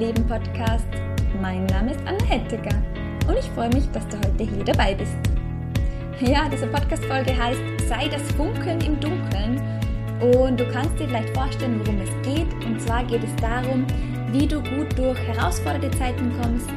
[0.00, 0.86] Leben Podcast.
[1.42, 2.74] Mein Name ist Anna Hettecker
[3.28, 5.18] und ich freue mich, dass du heute hier dabei bist.
[6.20, 9.60] Ja, diese Podcast-Folge heißt Sei das Funkeln im Dunkeln
[10.22, 12.48] und du kannst dir vielleicht vorstellen, worum es geht.
[12.64, 13.86] Und zwar geht es darum,
[14.32, 16.70] wie du gut durch herausfordernde Zeiten kommst.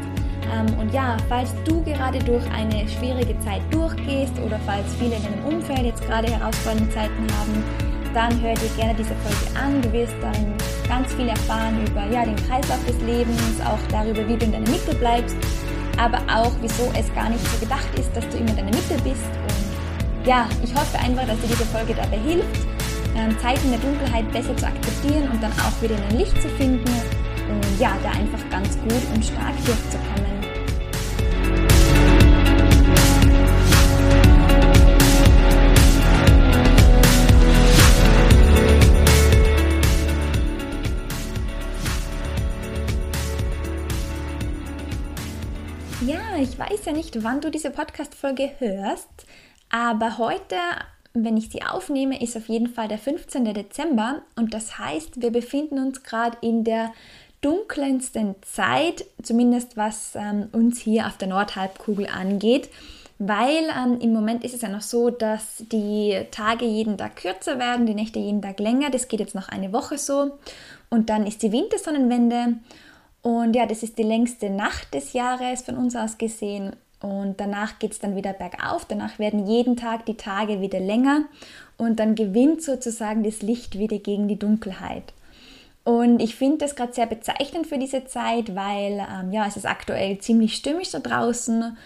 [0.53, 5.23] Ähm, und ja, falls du gerade durch eine schwierige Zeit durchgehst oder falls viele in
[5.23, 7.63] deinem Umfeld jetzt gerade herausfordernde Zeiten haben,
[8.13, 9.81] dann hör dir gerne diese Folge an.
[9.81, 10.52] Du wirst dann
[10.93, 14.69] ganz viel erfahren über ja, den Kreislauf des Lebens, auch darüber, wie du in deiner
[14.69, 15.35] Mitte bleibst,
[15.97, 18.95] aber auch, wieso es gar nicht so gedacht ist, dass du immer in deiner Mitte
[19.03, 19.25] bist.
[19.25, 22.59] Und ja, ich hoffe einfach, dass dir diese Folge dabei hilft,
[23.17, 26.49] ähm, Zeiten der Dunkelheit besser zu akzeptieren und dann auch wieder in ein Licht zu
[26.49, 26.93] finden
[27.49, 30.12] und ja, da einfach ganz gut und stark durchzukommen.
[46.53, 49.25] Ich weiß ja nicht, wann du diese Podcast-Folge hörst,
[49.71, 50.55] aber heute,
[51.15, 53.55] wenn ich sie aufnehme, ist auf jeden Fall der 15.
[53.55, 56.91] Dezember und das heißt, wir befinden uns gerade in der
[57.41, 62.69] dunkelsten Zeit, zumindest was ähm, uns hier auf der Nordhalbkugel angeht,
[63.17, 67.57] weil ähm, im Moment ist es ja noch so, dass die Tage jeden Tag kürzer
[67.57, 68.91] werden, die Nächte jeden Tag länger.
[68.91, 70.37] Das geht jetzt noch eine Woche so
[70.91, 72.59] und dann ist die Wintersonnenwende
[73.23, 76.75] und ja, das ist die längste Nacht des Jahres von uns aus gesehen.
[76.99, 78.85] Und danach geht es dann wieder bergauf.
[78.85, 81.23] Danach werden jeden Tag die Tage wieder länger.
[81.77, 85.13] Und dann gewinnt sozusagen das Licht wieder gegen die Dunkelheit.
[85.85, 89.65] Und ich finde das gerade sehr bezeichnend für diese Zeit, weil ähm, ja, es ist
[89.65, 91.77] aktuell ziemlich stürmisch da draußen.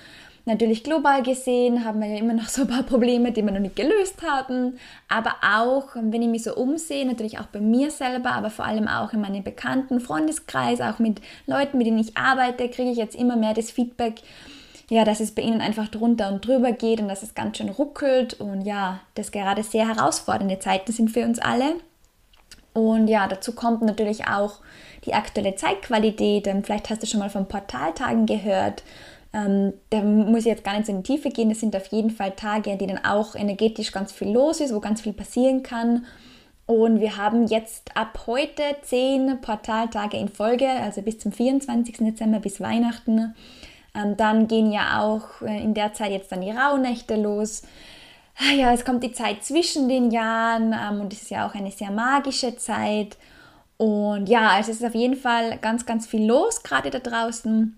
[0.47, 3.59] Natürlich global gesehen haben wir ja immer noch so ein paar Probleme, die wir noch
[3.59, 4.79] nicht gelöst haben.
[5.09, 8.87] Aber auch, wenn ich mich so umsehe, natürlich auch bei mir selber, aber vor allem
[8.87, 13.17] auch in meinem bekannten Freundeskreis, auch mit Leuten, mit denen ich arbeite, kriege ich jetzt
[13.17, 14.21] immer mehr das Feedback,
[14.89, 17.67] ja, dass es bei ihnen einfach drunter und drüber geht und dass es ganz schön
[17.67, 21.75] ruckelt und ja, dass gerade sehr herausfordernde Zeiten sind für uns alle.
[22.71, 24.59] Und ja, dazu kommt natürlich auch
[25.03, 26.47] die aktuelle Zeitqualität.
[26.63, 28.83] Vielleicht hast du schon mal von Portaltagen gehört.
[29.33, 31.49] Ähm, da muss ich jetzt gar nicht so in die Tiefe gehen.
[31.49, 34.79] Das sind auf jeden Fall Tage, die dann auch energetisch ganz viel los ist, wo
[34.79, 36.05] ganz viel passieren kann.
[36.65, 41.97] Und wir haben jetzt ab heute zehn Portaltage in Folge, also bis zum 24.
[41.99, 43.33] Dezember, bis Weihnachten.
[43.95, 47.63] Ähm, dann gehen ja auch äh, in der Zeit jetzt dann die Rauhnächte los.
[48.37, 51.55] Ah ja, es kommt die Zeit zwischen den Jahren ähm, und es ist ja auch
[51.55, 53.17] eine sehr magische Zeit.
[53.77, 57.76] Und ja, also es ist auf jeden Fall ganz, ganz viel los gerade da draußen.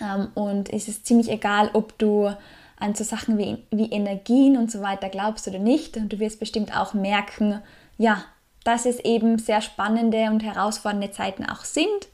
[0.00, 2.34] Ähm, und es ist ziemlich egal, ob du
[2.78, 5.96] an so Sachen wie, wie Energien und so weiter glaubst oder nicht.
[5.96, 7.62] Und du wirst bestimmt auch merken,
[7.98, 8.22] ja,
[8.64, 12.08] dass es eben sehr spannende und herausfordernde Zeiten auch sind.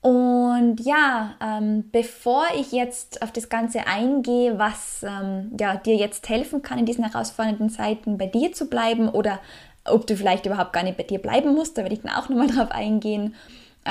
[0.00, 6.28] Und ja, ähm, bevor ich jetzt auf das Ganze eingehe, was ähm, ja, dir jetzt
[6.28, 9.40] helfen kann, in diesen herausfordernden Zeiten bei dir zu bleiben oder
[9.84, 12.28] ob du vielleicht überhaupt gar nicht bei dir bleiben musst, da werde ich dann auch
[12.28, 13.34] nochmal drauf eingehen.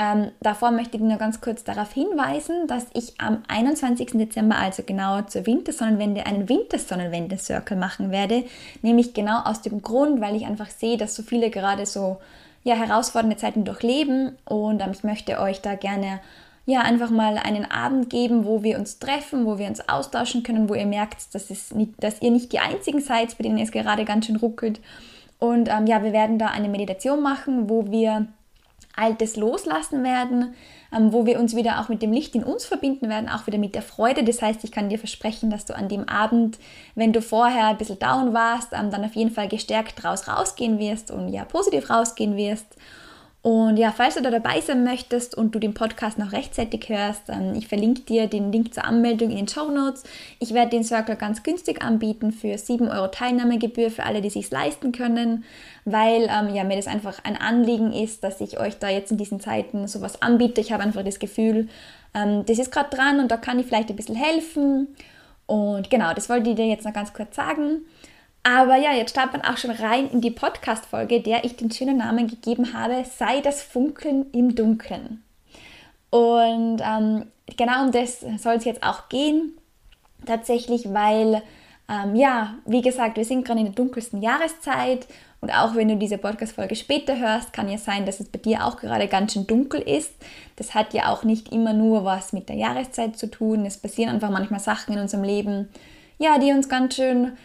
[0.00, 4.12] Ähm, davor möchte ich nur ganz kurz darauf hinweisen, dass ich am 21.
[4.12, 8.44] Dezember, also genau zur Wintersonnenwende, einen Wintersonnenwende-Circle machen werde.
[8.82, 12.18] Nämlich genau aus dem Grund, weil ich einfach sehe, dass so viele gerade so
[12.62, 16.20] ja, herausfordernde Zeiten durchleben und ähm, ich möchte euch da gerne
[16.64, 20.68] ja, einfach mal einen Abend geben, wo wir uns treffen, wo wir uns austauschen können,
[20.68, 23.72] wo ihr merkt, dass, es nicht, dass ihr nicht die einzigen seid, bei denen es
[23.72, 24.78] gerade ganz schön ruckelt.
[25.40, 28.28] Und ähm, ja, wir werden da eine Meditation machen, wo wir
[28.98, 30.54] Altes loslassen werden,
[30.94, 33.58] ähm, wo wir uns wieder auch mit dem Licht in uns verbinden werden, auch wieder
[33.58, 34.24] mit der Freude.
[34.24, 36.58] Das heißt, ich kann dir versprechen, dass du an dem Abend,
[36.94, 40.78] wenn du vorher ein bisschen down warst, ähm, dann auf jeden Fall gestärkt draus rausgehen
[40.78, 42.76] wirst und ja, positiv rausgehen wirst.
[43.48, 47.30] Und ja, falls du da dabei sein möchtest und du den Podcast noch rechtzeitig hörst,
[47.30, 50.02] ähm, ich verlinke dir den Link zur Anmeldung in den Show Notes.
[50.38, 54.50] Ich werde den Circle ganz günstig anbieten für 7 Euro Teilnahmegebühr für alle, die sich
[54.50, 55.44] leisten können,
[55.86, 59.16] weil ähm, ja, mir das einfach ein Anliegen ist, dass ich euch da jetzt in
[59.16, 60.60] diesen Zeiten sowas anbiete.
[60.60, 61.68] Ich habe einfach das Gefühl,
[62.12, 64.88] ähm, das ist gerade dran und da kann ich vielleicht ein bisschen helfen.
[65.46, 67.86] Und genau, das wollte ich dir jetzt noch ganz kurz sagen.
[68.42, 71.98] Aber ja, jetzt startet man auch schon rein in die Podcast-Folge, der ich den schönen
[71.98, 75.22] Namen gegeben habe, sei das Funkeln im Dunkeln.
[76.10, 77.26] Und ähm,
[77.56, 79.52] genau um das soll es jetzt auch gehen,
[80.24, 81.42] tatsächlich, weil,
[81.88, 85.06] ähm, ja, wie gesagt, wir sind gerade in der dunkelsten Jahreszeit
[85.40, 88.64] und auch wenn du diese Podcast-Folge später hörst, kann ja sein, dass es bei dir
[88.64, 90.12] auch gerade ganz schön dunkel ist.
[90.56, 93.64] Das hat ja auch nicht immer nur was mit der Jahreszeit zu tun.
[93.64, 95.68] Es passieren einfach manchmal Sachen in unserem Leben,
[96.18, 97.36] ja, die uns ganz schön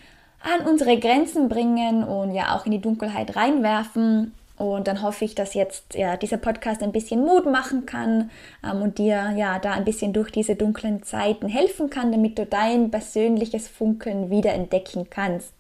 [0.44, 4.34] an unsere Grenzen bringen und ja auch in die Dunkelheit reinwerfen.
[4.58, 8.30] Und dann hoffe ich, dass jetzt ja, dieser Podcast ein bisschen Mut machen kann
[8.64, 12.46] ähm, und dir ja da ein bisschen durch diese dunklen Zeiten helfen kann, damit du
[12.46, 15.54] dein persönliches Funkeln wieder entdecken kannst.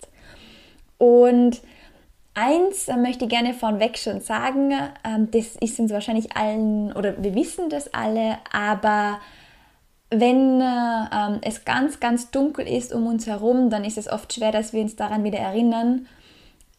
[1.00, 1.62] Und
[2.36, 4.72] eins äh, möchte ich gerne vorweg schon sagen,
[5.04, 9.20] ähm, das ist uns wahrscheinlich allen, oder wir wissen das alle, aber
[10.19, 14.33] wenn äh, ähm, es ganz, ganz dunkel ist um uns herum, dann ist es oft
[14.33, 16.07] schwer, dass wir uns daran wieder erinnern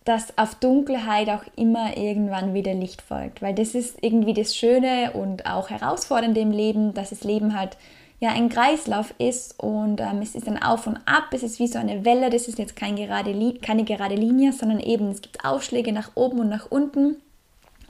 [0.04, 5.12] dass auf Dunkelheit auch immer irgendwann wieder Licht folgt, weil das ist irgendwie das Schöne
[5.12, 7.78] und auch herausfordernde im Leben, dass das Leben halt
[8.20, 11.66] ja ein Kreislauf ist und ähm, es ist ein Auf und Ab, es ist wie
[11.66, 15.44] so eine Welle, das ist jetzt kein gerade keine gerade Linie, sondern eben es gibt
[15.44, 17.16] Aufschläge nach oben und nach unten.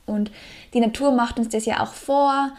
[0.06, 0.30] Und
[0.72, 2.52] die Natur macht uns das ja auch vor.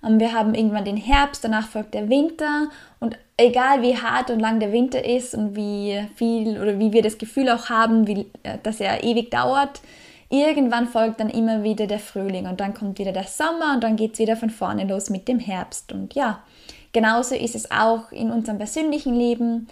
[0.00, 2.68] Wir haben irgendwann den Herbst, danach folgt der Winter
[3.00, 7.02] und egal wie hart und lang der Winter ist und wie viel oder wie wir
[7.02, 9.80] das Gefühl auch haben, wie, äh, dass er ewig dauert,
[10.30, 13.96] irgendwann folgt dann immer wieder der Frühling und dann kommt wieder der Sommer und dann
[13.96, 15.92] geht es wieder von vorne los mit dem Herbst.
[15.92, 16.42] Und ja,
[16.92, 19.68] genauso ist es auch in unserem persönlichen Leben.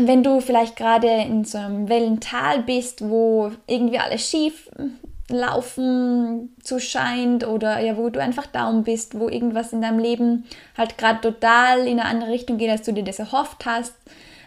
[0.00, 4.68] Wenn du vielleicht gerade in so einem Wellental bist, wo irgendwie alles schief
[5.32, 10.44] Laufen zu scheint oder ja, wo du einfach down bist, wo irgendwas in deinem Leben
[10.76, 13.94] halt gerade total in eine andere Richtung geht, als du dir das erhofft hast,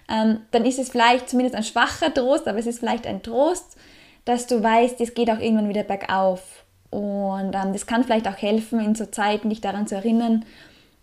[0.09, 3.77] ähm, dann ist es vielleicht zumindest ein schwacher Trost, aber es ist vielleicht ein Trost,
[4.25, 6.63] dass du weißt, es geht auch irgendwann wieder bergauf.
[6.89, 10.45] Und ähm, das kann vielleicht auch helfen, in so Zeiten dich daran zu erinnern,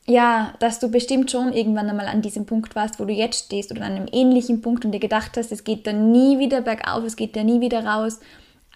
[0.06, 3.70] ja, dass du bestimmt schon irgendwann einmal an diesem Punkt warst, wo du jetzt stehst
[3.70, 7.04] oder an einem ähnlichen Punkt und dir gedacht hast, es geht dann nie wieder bergauf,
[7.04, 8.18] es geht da nie wieder raus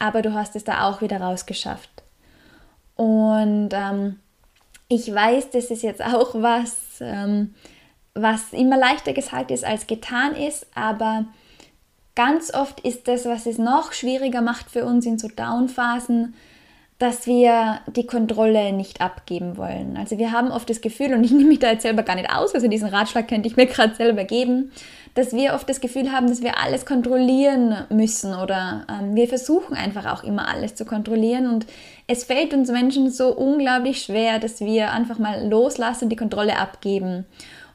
[0.04, 1.88] aber du hast es da auch wieder rausgeschafft.
[2.94, 4.20] Und ähm,
[4.88, 7.54] ich weiß, das ist jetzt auch was, ähm,
[8.12, 11.24] was immer leichter gesagt ist als getan ist, aber
[12.14, 16.34] ganz oft ist das, was es noch schwieriger macht für uns in so Downphasen,
[16.98, 19.96] dass wir die Kontrolle nicht abgeben wollen.
[19.96, 22.30] Also wir haben oft das Gefühl, und ich nehme mich da jetzt selber gar nicht
[22.30, 24.70] aus, also diesen Ratschlag könnte ich mir gerade selber geben,
[25.14, 29.74] dass wir oft das Gefühl haben, dass wir alles kontrollieren müssen oder ähm, wir versuchen
[29.76, 31.66] einfach auch immer alles zu kontrollieren und
[32.06, 37.24] es fällt uns Menschen so unglaublich schwer, dass wir einfach mal loslassen die Kontrolle abgeben.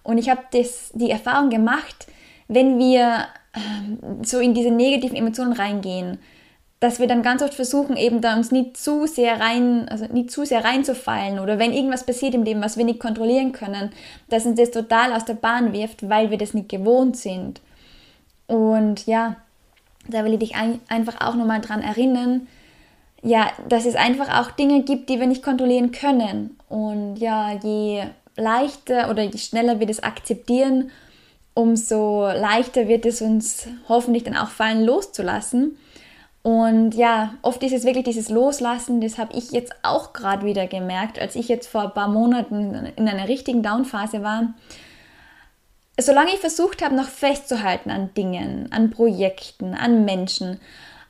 [0.03, 2.07] Und ich habe die Erfahrung gemacht,
[2.47, 3.25] wenn wir
[3.55, 6.19] ähm, so in diese negativen Emotionen reingehen,
[6.79, 10.31] dass wir dann ganz oft versuchen, eben da uns nicht zu sehr rein, also nicht
[10.31, 13.91] zu sehr reinzufallen oder wenn irgendwas passiert im Leben, was wir nicht kontrollieren können,
[14.29, 17.59] dass uns das total aus der Bahn wirft, weil wir das nicht gewohnt sind.
[18.47, 19.35] Und ja,
[20.07, 22.47] da will ich dich ein, einfach auch nochmal dran erinnern,
[23.21, 26.57] ja, dass es einfach auch Dinge gibt, die wir nicht kontrollieren können.
[26.69, 28.03] Und ja, je
[28.37, 30.91] leichter oder je schneller wir das akzeptieren,
[31.53, 35.77] umso leichter wird es uns hoffentlich dann auch fallen, loszulassen
[36.41, 40.67] und ja, oft ist es wirklich dieses Loslassen, das habe ich jetzt auch gerade wieder
[40.67, 44.53] gemerkt, als ich jetzt vor ein paar Monaten in einer richtigen Downphase war.
[45.99, 50.61] Solange ich versucht habe, noch festzuhalten an Dingen, an Projekten, an Menschen,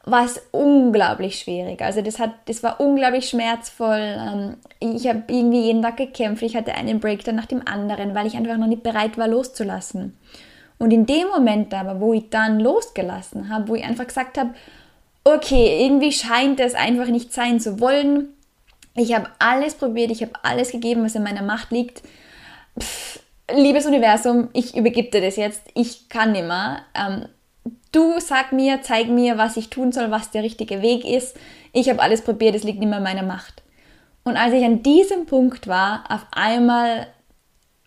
[0.04, 1.82] war es unglaublich schwierig.
[1.84, 4.00] Also das, hat, das war unglaublich schmerzvoll.
[4.00, 6.42] Ähm, ich habe irgendwie jeden Tag gekämpft.
[6.42, 10.18] Ich hatte einen Breakdown nach dem anderen, weil ich einfach noch nicht bereit war, loszulassen.
[10.80, 14.52] Und in dem Moment aber, wo ich dann losgelassen habe, wo ich einfach gesagt habe,
[15.24, 18.34] okay, irgendwie scheint es einfach nicht sein zu wollen.
[18.96, 22.02] Ich habe alles probiert, ich habe alles gegeben, was in meiner Macht liegt.
[22.80, 23.20] Pff,
[23.54, 25.62] liebes Universum, ich übergebe dir das jetzt.
[25.74, 26.82] Ich kann nicht mehr.
[26.94, 27.28] Ähm,
[27.92, 31.38] du sag mir, zeig mir, was ich tun soll, was der richtige Weg ist.
[31.72, 33.64] Ich habe alles probiert, es liegt nicht mehr in meiner Macht.
[34.24, 37.08] Und als ich an diesem Punkt war, auf einmal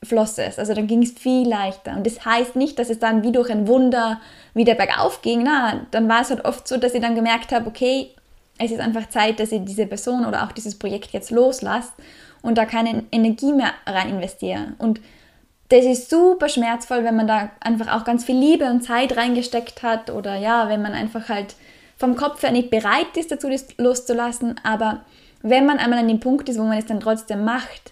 [0.03, 0.59] floss es.
[0.59, 1.93] Also dann ging es viel leichter.
[1.93, 4.21] Und das heißt nicht, dass es dann wie durch ein Wunder
[4.55, 5.43] wieder bergauf ging.
[5.43, 8.11] Na, dann war es halt oft so, dass ich dann gemerkt habe, okay,
[8.59, 11.93] es ist einfach Zeit, dass ich diese Person oder auch dieses Projekt jetzt loslasse
[12.43, 14.75] und da keine Energie mehr rein investiere.
[14.79, 15.01] Und
[15.69, 19.83] das ist super schmerzvoll, wenn man da einfach auch ganz viel Liebe und Zeit reingesteckt
[19.83, 21.55] hat oder ja, wenn man einfach halt
[21.97, 24.57] vom Kopf her nicht bereit ist, dazu das loszulassen.
[24.65, 25.01] Aber
[25.41, 27.92] wenn man einmal an dem Punkt ist, wo man es dann trotzdem macht,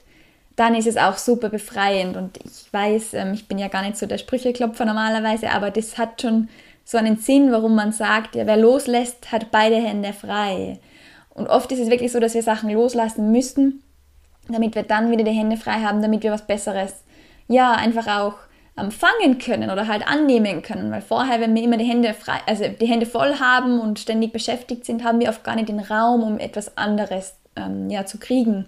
[0.61, 2.19] dann ist es auch super befreiend.
[2.19, 5.97] Und ich weiß, ähm, ich bin ja gar nicht so der Sprücheklopfer normalerweise, aber das
[5.97, 6.49] hat schon
[6.85, 10.79] so einen Sinn, warum man sagt, ja, wer loslässt, hat beide Hände frei.
[11.31, 13.83] Und oft ist es wirklich so, dass wir Sachen loslassen müssen,
[14.49, 17.05] damit wir dann wieder die Hände frei haben, damit wir was Besseres,
[17.49, 18.35] ja, einfach auch
[18.91, 20.91] fangen können oder halt annehmen können.
[20.91, 24.33] Weil vorher, wenn wir immer die Hände frei, also die Hände voll haben und ständig
[24.33, 28.19] beschäftigt sind, haben wir oft gar nicht den Raum, um etwas anderes ähm, ja, zu
[28.19, 28.67] kriegen.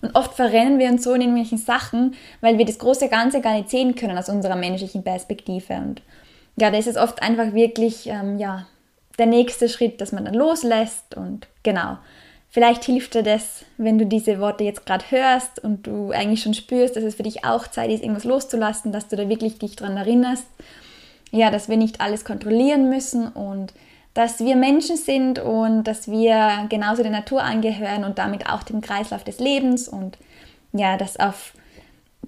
[0.00, 3.54] Und oft verrennen wir uns so in irgendwelchen Sachen, weil wir das große Ganze gar
[3.54, 5.74] nicht sehen können aus unserer menschlichen Perspektive.
[5.74, 6.02] Und
[6.56, 8.66] ja, da ist es oft einfach wirklich, ähm, ja,
[9.18, 11.98] der nächste Schritt, dass man dann loslässt und genau,
[12.50, 16.54] Vielleicht hilft dir das, wenn du diese Worte jetzt gerade hörst und du eigentlich schon
[16.54, 19.76] spürst, dass es für dich auch Zeit ist, irgendwas loszulassen, dass du da wirklich dich
[19.76, 20.46] dran erinnerst.
[21.30, 23.74] Ja, dass wir nicht alles kontrollieren müssen und
[24.18, 28.80] dass wir Menschen sind und dass wir genauso der Natur angehören und damit auch dem
[28.80, 30.18] Kreislauf des Lebens und
[30.72, 31.52] ja, dass auf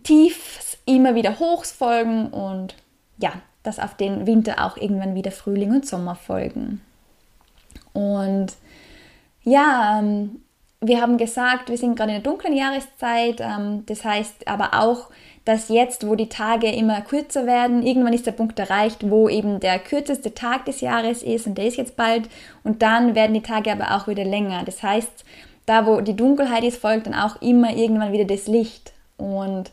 [0.05, 2.77] Tiefs immer wieder Hochs folgen und
[3.19, 3.33] ja,
[3.65, 6.81] dass auf den Winter auch irgendwann wieder Frühling und Sommer folgen.
[7.93, 8.53] Und
[9.43, 10.43] ja, ähm,
[10.81, 13.41] wir haben gesagt, wir sind gerade in der dunklen Jahreszeit.
[13.41, 15.09] Ähm, das heißt aber auch,
[15.45, 19.59] dass jetzt, wo die Tage immer kürzer werden, irgendwann ist der Punkt erreicht, wo eben
[19.59, 22.29] der kürzeste Tag des Jahres ist und der ist jetzt bald.
[22.63, 24.63] Und dann werden die Tage aber auch wieder länger.
[24.65, 25.25] Das heißt,
[25.67, 28.93] da wo die Dunkelheit ist, folgt dann auch immer irgendwann wieder das Licht.
[29.17, 29.71] Und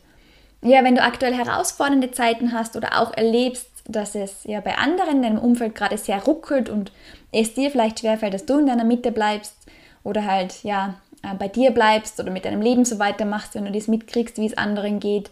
[0.61, 5.17] ja, wenn du aktuell herausfordernde Zeiten hast oder auch erlebst, dass es ja bei anderen
[5.17, 6.91] in deinem Umfeld gerade sehr ruckelt und
[7.31, 9.55] es dir vielleicht schwerfällt, dass du in deiner Mitte bleibst
[10.03, 13.71] oder halt ja äh, bei dir bleibst oder mit deinem Leben so weitermachst, wenn du
[13.71, 15.29] das mitkriegst, wie es anderen geht,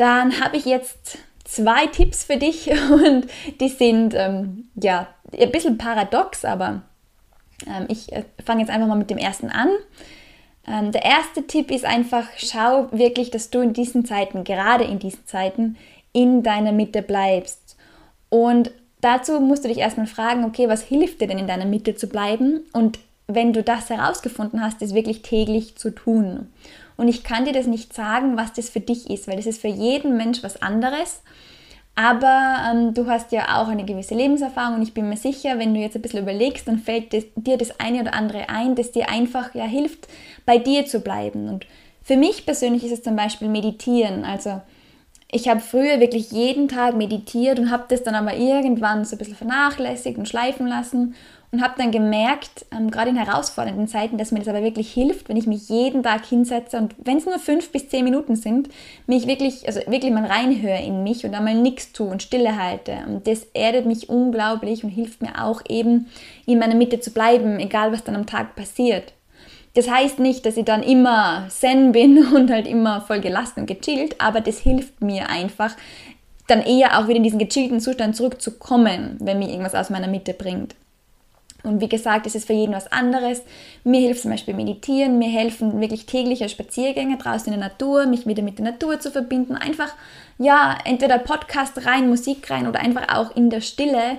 [0.00, 3.26] dann habe ich jetzt zwei Tipps für dich und
[3.60, 6.82] die sind ähm, ja ein bisschen paradox, aber
[7.66, 9.68] ähm, ich äh, fange jetzt einfach mal mit dem ersten an.
[10.66, 14.98] Ähm, der erste Tipp ist einfach, schau wirklich, dass du in diesen Zeiten, gerade in
[14.98, 15.76] diesen Zeiten,
[16.12, 17.76] in deiner Mitte bleibst.
[18.30, 18.70] Und
[19.02, 22.08] dazu musst du dich erstmal fragen, okay, was hilft dir denn in deiner Mitte zu
[22.08, 22.60] bleiben?
[22.72, 26.48] Und wenn du das herausgefunden hast, ist wirklich täglich zu tun.
[27.00, 29.62] Und ich kann dir das nicht sagen, was das für dich ist, weil das ist
[29.62, 31.22] für jeden Mensch was anderes.
[31.94, 35.72] Aber ähm, du hast ja auch eine gewisse Lebenserfahrung und ich bin mir sicher, wenn
[35.72, 39.08] du jetzt ein bisschen überlegst, dann fällt dir das eine oder andere ein, das dir
[39.08, 40.08] einfach ja hilft,
[40.44, 41.48] bei dir zu bleiben.
[41.48, 41.66] Und
[42.02, 44.26] für mich persönlich ist es zum Beispiel Meditieren.
[44.26, 44.60] Also
[45.32, 49.18] ich habe früher wirklich jeden Tag meditiert und habe das dann aber irgendwann so ein
[49.18, 51.14] bisschen vernachlässigt und schleifen lassen
[51.52, 55.28] und habe dann gemerkt, ähm, gerade in herausfordernden Zeiten, dass mir das aber wirklich hilft,
[55.28, 58.68] wenn ich mich jeden Tag hinsetze und wenn es nur fünf bis zehn Minuten sind,
[59.06, 62.98] mich wirklich, also wirklich mal reinhöre in mich und einmal nichts tue und Stille halte.
[63.08, 66.06] Und das erdet mich unglaublich und hilft mir auch eben,
[66.46, 69.12] in meiner Mitte zu bleiben, egal was dann am Tag passiert.
[69.74, 73.66] Das heißt nicht, dass ich dann immer zen bin und halt immer voll gelassen und
[73.66, 75.76] gechillt, aber das hilft mir einfach,
[76.46, 80.34] dann eher auch wieder in diesen gechillten Zustand zurückzukommen, wenn mir irgendwas aus meiner Mitte
[80.34, 80.74] bringt.
[81.62, 83.42] Und wie gesagt, es ist für jeden was anderes.
[83.84, 88.26] Mir hilft zum Beispiel Meditieren, mir helfen wirklich tägliche Spaziergänge draußen in der Natur, mich
[88.26, 89.56] wieder mit der Natur zu verbinden.
[89.56, 89.92] Einfach,
[90.38, 94.18] ja, entweder Podcast rein, Musik rein oder einfach auch in der Stille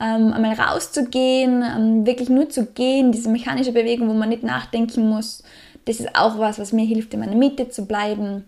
[0.00, 5.08] ähm, einmal rauszugehen, ähm, wirklich nur zu gehen, diese mechanische Bewegung, wo man nicht nachdenken
[5.08, 5.42] muss.
[5.84, 8.44] Das ist auch was, was mir hilft, in meiner Mitte zu bleiben.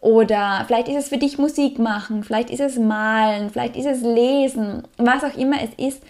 [0.00, 4.02] Oder vielleicht ist es für dich Musik machen, vielleicht ist es malen, vielleicht ist es
[4.02, 6.02] lesen, was auch immer es ist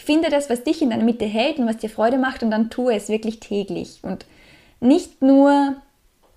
[0.00, 2.70] Finde das, was dich in deiner Mitte hält und was dir Freude macht und dann
[2.70, 4.00] tue es wirklich täglich.
[4.02, 4.24] Und
[4.80, 5.76] nicht nur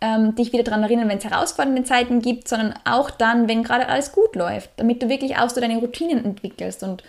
[0.02, 3.88] ähm, dich wieder daran erinnern, wenn es herausfordernde Zeiten gibt, sondern auch dann, wenn gerade
[3.88, 6.84] alles gut läuft, damit du wirklich auch so deine Routinen entwickelst.
[6.84, 7.04] Und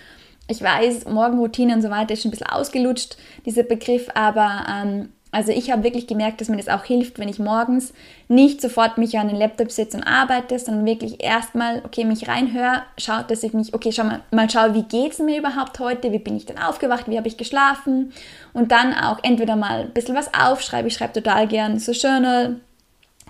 [0.46, 5.08] ich weiß, Morgenroutine und so weiter ist schon ein bisschen ausgelutscht, dieser Begriff, aber ähm,
[5.34, 7.92] also ich habe wirklich gemerkt, dass mir das auch hilft, wenn ich morgens
[8.28, 12.82] nicht sofort mich an den Laptop setze und arbeite, sondern wirklich erstmal, okay, mich reinhöre,
[12.98, 16.12] schaut, dass ich mich, okay, schau mal, mal schaue, wie geht es mir überhaupt heute,
[16.12, 18.12] wie bin ich denn aufgewacht, wie habe ich geschlafen?
[18.52, 22.60] Und dann auch entweder mal ein bisschen was aufschreibe, ich schreibe total gern so Journal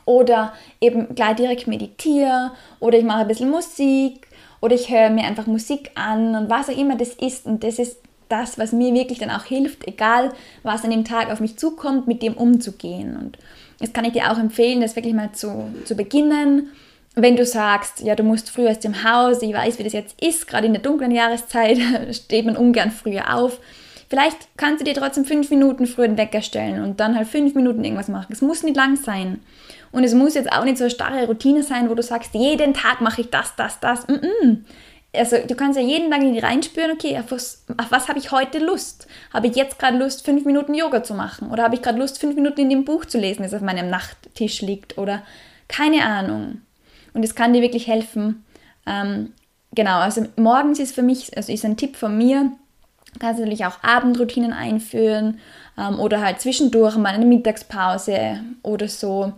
[0.05, 4.29] oder eben gleich direkt meditiere oder ich mache ein bisschen Musik
[4.61, 7.47] oder ich höre mir einfach Musik an und was auch immer das ist.
[7.47, 11.31] Und das ist das, was mir wirklich dann auch hilft, egal was an dem Tag
[11.31, 13.17] auf mich zukommt, mit dem umzugehen.
[13.17, 13.39] Und
[13.81, 16.71] jetzt kann ich dir auch empfehlen, das wirklich mal zu, zu beginnen.
[17.15, 20.21] Wenn du sagst, ja, du musst früh aus dem Haus, ich weiß, wie das jetzt
[20.21, 21.79] ist, gerade in der dunklen Jahreszeit
[22.15, 23.61] steht man ungern früher auf.
[24.09, 27.55] Vielleicht kannst du dir trotzdem fünf Minuten früher den Wecker stellen und dann halt fünf
[27.55, 28.33] Minuten irgendwas machen.
[28.33, 29.41] Es muss nicht lang sein.
[29.93, 32.75] Und es muss jetzt auch nicht so eine starre Routine sein, wo du sagst, jeden
[32.75, 34.07] Tag mache ich das, das, das.
[34.09, 34.57] Mm -mm
[35.17, 38.31] also du kannst ja jeden Tag in die reinspüren, okay, auf was, was habe ich
[38.31, 39.07] heute Lust?
[39.33, 41.51] Habe ich jetzt gerade Lust, fünf Minuten Yoga zu machen?
[41.51, 43.91] Oder habe ich gerade Lust, fünf Minuten in dem Buch zu lesen, das auf meinem
[43.91, 44.99] Nachttisch liegt?
[44.99, 45.23] Oder
[45.69, 46.63] keine Ahnung.
[47.13, 48.45] Und es kann dir wirklich helfen.
[48.87, 49.33] Ähm,
[49.73, 52.53] genau, also morgens ist für mich, also ist ein Tipp von mir,
[53.19, 55.39] kannst du natürlich auch Abendroutinen einführen
[55.79, 59.33] ähm, oder halt zwischendurch mal eine Mittagspause oder so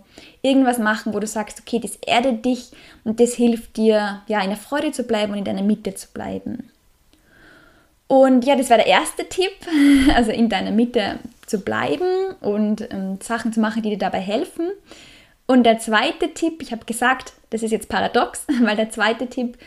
[0.47, 2.71] irgendwas machen, wo du sagst, okay, das erdet dich
[3.03, 6.07] und das hilft dir, ja, in der Freude zu bleiben und in deiner Mitte zu
[6.13, 6.69] bleiben.
[8.07, 9.51] Und ja, das war der erste Tipp,
[10.15, 14.69] also in deiner Mitte zu bleiben und ähm, Sachen zu machen, die dir dabei helfen.
[15.45, 19.57] Und der zweite Tipp, ich habe gesagt, das ist jetzt paradox, weil der zweite Tipp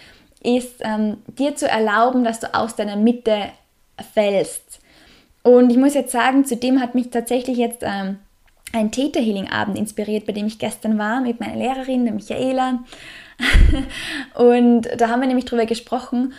[0.42, 3.50] ist, ähm, dir zu erlauben, dass du aus deiner Mitte
[4.14, 4.80] fällst.
[5.42, 8.18] Und ich muss jetzt sagen, zudem hat mich tatsächlich jetzt ähm,
[8.72, 12.80] ein Theta Healing Abend inspiriert, bei dem ich gestern war mit meiner Lehrerin, der Michaela.
[14.34, 16.32] und da haben wir nämlich darüber gesprochen,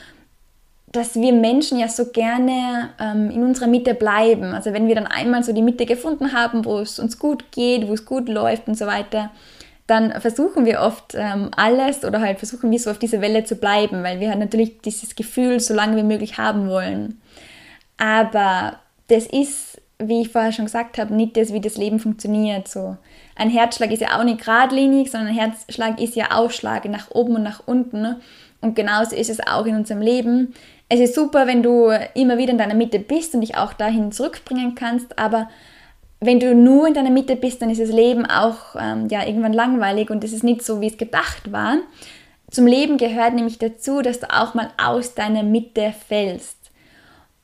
[0.91, 4.53] dass wir Menschen ja so gerne ähm, in unserer Mitte bleiben.
[4.53, 7.87] Also wenn wir dann einmal so die Mitte gefunden haben, wo es uns gut geht,
[7.87, 9.31] wo es gut läuft und so weiter,
[9.87, 13.55] dann versuchen wir oft ähm, alles oder halt versuchen wir so auf dieser Welle zu
[13.55, 17.21] bleiben, weil wir halt natürlich dieses Gefühl so lange wie möglich haben wollen.
[17.97, 22.67] Aber das ist, wie ich vorher schon gesagt habe, nicht das, wie das Leben funktioniert.
[22.67, 22.97] So
[23.35, 27.35] ein Herzschlag ist ja auch nicht geradlinig, sondern ein Herzschlag ist ja Ausschlag nach oben
[27.35, 28.17] und nach unten.
[28.61, 30.53] Und genauso ist es auch in unserem Leben
[30.93, 34.11] es ist super, wenn du immer wieder in deiner Mitte bist und dich auch dahin
[34.11, 35.49] zurückbringen kannst, aber
[36.19, 39.53] wenn du nur in deiner Mitte bist, dann ist das Leben auch ähm, ja, irgendwann
[39.53, 41.77] langweilig und es ist nicht so, wie es gedacht war.
[42.49, 46.57] Zum Leben gehört nämlich dazu, dass du auch mal aus deiner Mitte fällst.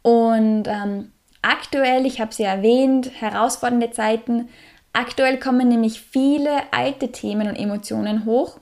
[0.02, 1.14] Und ähm,
[1.48, 4.50] aktuell, ich habe es ja erwähnt, herausfordernde Zeiten.
[4.94, 8.60] Aktuell kommen nämlich viele alte Themen und Emotionen hoch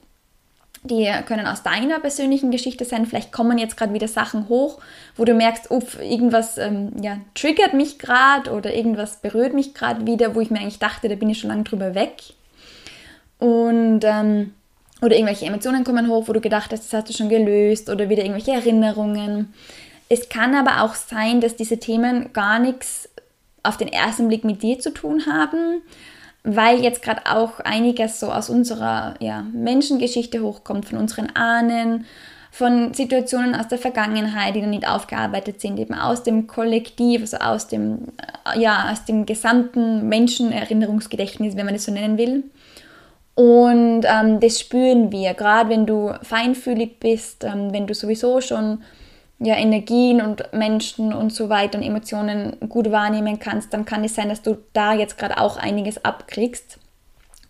[0.89, 3.05] die können aus deiner persönlichen Geschichte sein.
[3.05, 4.79] Vielleicht kommen jetzt gerade wieder Sachen hoch,
[5.15, 10.05] wo du merkst, uff, irgendwas ähm, ja, triggert mich gerade oder irgendwas berührt mich gerade
[10.05, 12.21] wieder, wo ich mir eigentlich dachte, da bin ich schon lange drüber weg.
[13.39, 14.53] Und ähm,
[15.01, 18.07] oder irgendwelche Emotionen kommen hoch, wo du gedacht hast, das hast du schon gelöst oder
[18.09, 19.53] wieder irgendwelche Erinnerungen.
[20.09, 23.09] Es kann aber auch sein, dass diese Themen gar nichts
[23.63, 25.81] auf den ersten Blick mit dir zu tun haben,
[26.43, 32.05] weil jetzt gerade auch einiges so aus unserer ja, Menschengeschichte hochkommt, von unseren Ahnen,
[32.51, 37.37] von Situationen aus der Vergangenheit, die noch nicht aufgearbeitet sind, eben aus dem Kollektiv, also
[37.37, 38.07] aus dem,
[38.53, 42.43] äh, ja, aus dem gesamten Menschenerinnerungsgedächtnis, wenn man das so nennen will.
[43.33, 48.83] Und ähm, das spüren wir, gerade wenn du feinfühlig bist, ähm, wenn du sowieso schon
[49.39, 54.15] ja, Energien und Menschen und so weiter und Emotionen gut wahrnehmen kannst, dann kann es
[54.15, 56.79] sein, dass du da jetzt gerade auch einiges abkriegst.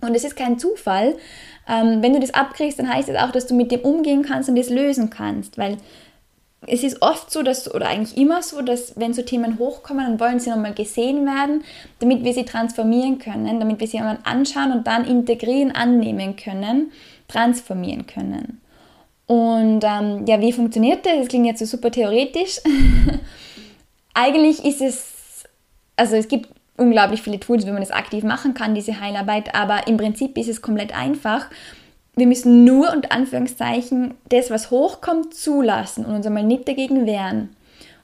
[0.02, 1.16] Und es ist kein Zufall.
[1.68, 4.50] Ähm, wenn du das abkriegst, dann heißt es auch, dass du mit dem umgehen kannst
[4.50, 5.78] und das lösen kannst, weil
[6.68, 10.20] es ist oft so, dass, oder eigentlich immer so, dass wenn so Themen hochkommen, dann
[10.20, 11.64] wollen sie nochmal gesehen werden,
[12.00, 16.92] damit wir sie transformieren können, damit wir sie einmal anschauen und dann integrieren, annehmen können,
[17.28, 18.62] transformieren können.
[19.28, 21.14] Und ähm, ja, wie funktioniert das?
[21.18, 22.60] Das klingt jetzt so super theoretisch.
[24.14, 25.44] Eigentlich ist es,
[25.96, 29.88] also es gibt unglaublich viele Tools, wie man das aktiv machen kann, diese Heilarbeit, aber
[29.88, 31.48] im Prinzip ist es komplett einfach.
[32.16, 37.50] Wir müssen nur unter Anführungszeichen das, was hochkommt, zulassen und uns einmal nicht dagegen wehren.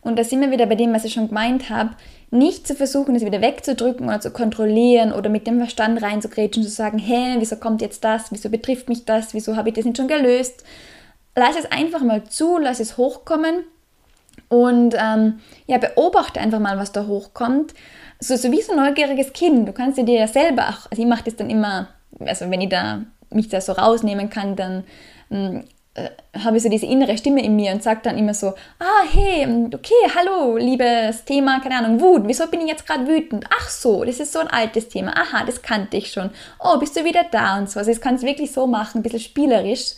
[0.01, 1.91] Und da sind wir wieder bei dem, was ich schon gemeint habe,
[2.31, 6.69] nicht zu versuchen, es wieder wegzudrücken oder zu kontrollieren oder mit dem Verstand reinzugrätschen und
[6.69, 9.85] zu sagen, hä, wieso kommt jetzt das, wieso betrifft mich das, wieso habe ich das
[9.85, 10.63] nicht schon gelöst,
[11.35, 13.63] lass es einfach mal zu, lass es hochkommen
[14.49, 17.73] und ähm, ja, beobachte einfach mal, was da hochkommt.
[18.19, 19.67] So, so wie so ein neugieriges Kind.
[19.67, 21.87] Du kannst dir ja selber, auch, also ich mache das dann immer,
[22.19, 24.83] also wenn ich da mich da so rausnehmen kann, dann
[25.31, 25.63] ähm,
[25.93, 29.03] äh, habe ich so diese innere Stimme in mir und sage dann immer so, ah,
[29.11, 33.45] hey, ähm, okay, hallo, liebes Thema, keine Ahnung, Wut, wieso bin ich jetzt gerade wütend?
[33.49, 36.29] Ach so, das ist so ein altes Thema, aha, das kannte ich schon.
[36.59, 37.79] Oh, bist du wieder da und so.
[37.79, 39.95] Also ich kann es wirklich so machen, ein bisschen spielerisch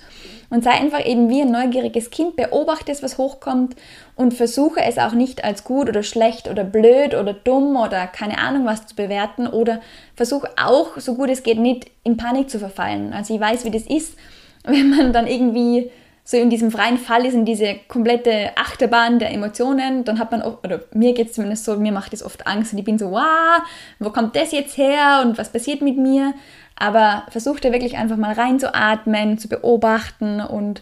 [0.53, 3.75] und sei einfach eben wie ein neugieriges Kind, beobachte es, was hochkommt
[4.15, 8.37] und versuche es auch nicht als gut oder schlecht oder blöd oder dumm oder keine
[8.37, 9.81] Ahnung was zu bewerten oder
[10.15, 13.13] versuche auch, so gut es geht, nicht in Panik zu verfallen.
[13.13, 14.15] Also ich weiß, wie das ist,
[14.63, 15.89] wenn man dann irgendwie
[16.23, 20.43] so in diesem freien Fall ist, in diese komplette Achterbahn der Emotionen, dann hat man,
[20.43, 22.99] auch, oder mir geht es zumindest so, mir macht es oft Angst und ich bin
[22.99, 23.61] so, wow,
[23.97, 26.35] wo kommt das jetzt her und was passiert mit mir?
[26.75, 30.81] Aber versuch da wirklich einfach mal reinzuatmen, zu beobachten und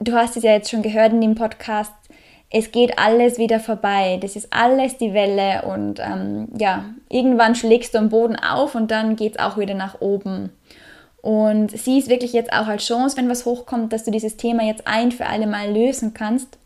[0.00, 1.92] du hast es ja jetzt schon gehört in dem Podcast,
[2.50, 4.18] es geht alles wieder vorbei.
[4.22, 8.90] Das ist alles die Welle und ähm, ja, irgendwann schlägst du am Boden auf und
[8.90, 10.50] dann geht es auch wieder nach oben.
[11.20, 14.62] Und sieh es wirklich jetzt auch als Chance, wenn was hochkommt, dass du dieses Thema
[14.62, 16.58] jetzt ein für alle Mal lösen kannst,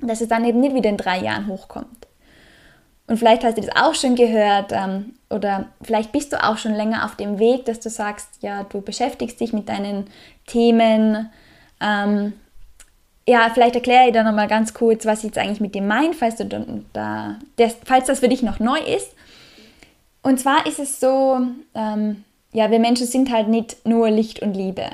[0.00, 2.05] dass es dann eben nicht wieder in drei Jahren hochkommt.
[3.08, 6.74] Und vielleicht hast du das auch schon gehört ähm, oder vielleicht bist du auch schon
[6.74, 10.08] länger auf dem Weg, dass du sagst, ja, du beschäftigst dich mit deinen
[10.46, 11.30] Themen.
[11.80, 12.32] Ähm,
[13.28, 16.14] ja, vielleicht erkläre ich da nochmal ganz kurz, was ich jetzt eigentlich mit dem meine,
[16.14, 16.46] falls, du
[16.92, 19.14] da, das, falls das für dich noch neu ist.
[20.22, 21.40] Und zwar ist es so,
[21.74, 24.90] ähm, ja, wir Menschen sind halt nicht nur Licht und Liebe.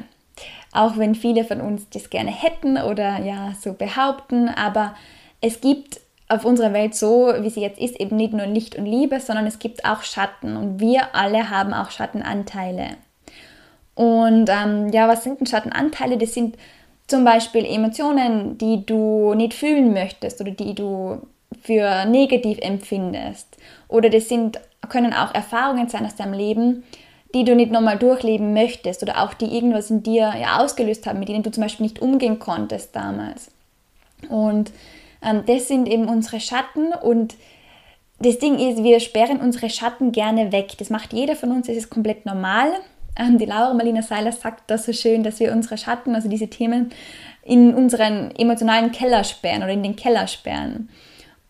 [0.72, 4.94] Auch wenn viele von uns das gerne hätten oder ja, so behaupten, aber
[5.40, 8.86] es gibt auf unserer Welt so, wie sie jetzt ist, eben nicht nur Licht und
[8.86, 12.96] Liebe, sondern es gibt auch Schatten und wir alle haben auch Schattenanteile.
[13.94, 16.16] Und ähm, ja, was sind denn Schattenanteile?
[16.16, 16.56] Das sind
[17.06, 21.20] zum Beispiel Emotionen, die du nicht fühlen möchtest oder die du
[21.62, 23.58] für negativ empfindest.
[23.88, 24.58] Oder das sind
[24.88, 26.84] können auch Erfahrungen sein aus deinem Leben,
[27.34, 31.18] die du nicht nochmal durchleben möchtest oder auch die irgendwas in dir ja, ausgelöst haben,
[31.18, 33.50] mit denen du zum Beispiel nicht umgehen konntest damals.
[34.28, 34.70] Und
[35.46, 37.36] das sind eben unsere Schatten und
[38.18, 40.72] das Ding ist, wir sperren unsere Schatten gerne weg.
[40.78, 42.68] Das macht jeder von uns, das ist komplett normal.
[43.18, 46.48] Ähm, die Laura Marlina Seiler sagt das so schön, dass wir unsere Schatten, also diese
[46.48, 46.90] Themen,
[47.44, 50.88] in unseren emotionalen Keller sperren oder in den Keller sperren.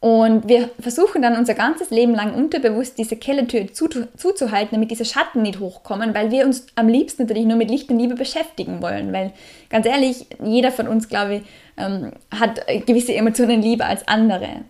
[0.01, 5.05] Und wir versuchen dann unser ganzes Leben lang unterbewusst diese Kellertür zu, zuzuhalten, damit diese
[5.05, 8.83] Schatten nicht hochkommen, weil wir uns am liebsten natürlich nur mit Licht und Liebe beschäftigen
[8.83, 9.13] wollen.
[9.13, 9.33] Weil
[9.71, 11.43] ganz ehrlich, jeder von uns, glaube ich,
[11.77, 14.63] ähm, hat gewisse Emotionen lieber als andere.